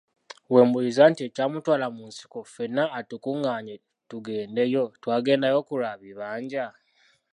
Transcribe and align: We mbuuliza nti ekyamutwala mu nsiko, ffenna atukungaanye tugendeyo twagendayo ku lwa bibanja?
We 0.53 0.59
mbuuliza 0.67 1.03
nti 1.11 1.21
ekyamutwala 1.27 1.85
mu 1.95 2.03
nsiko, 2.09 2.39
ffenna 2.45 2.83
atukungaanye 2.99 3.75
tugendeyo 4.09 4.83
twagendayo 5.01 5.59
ku 5.67 5.73
lwa 5.79 5.93
bibanja? 6.01 6.65